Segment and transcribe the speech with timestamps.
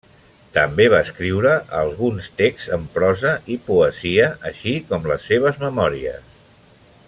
[0.53, 1.51] També va escriure
[1.81, 6.35] alguns texts en prosa i poesia així com les seves memòries.